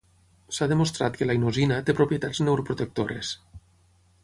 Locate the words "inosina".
1.41-1.77